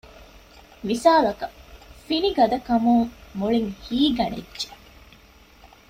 [0.87, 1.57] މިސާލަކަށް
[2.05, 3.05] ފިނިގަދަކަމުން
[3.39, 4.69] މުޅިން ހީގަނެއްޖެ